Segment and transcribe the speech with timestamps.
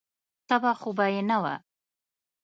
[0.49, 1.55] تبه خو به دې نه وه.